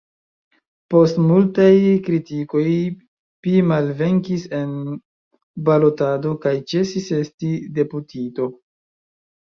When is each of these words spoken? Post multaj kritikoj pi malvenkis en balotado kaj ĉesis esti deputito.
Post 0.93 1.19
multaj 1.25 1.73
kritikoj 2.07 2.63
pi 3.47 3.53
malvenkis 3.73 4.47
en 4.61 4.73
balotado 5.69 6.35
kaj 6.47 6.55
ĉesis 6.75 7.13
esti 7.23 7.51
deputito. 7.79 8.53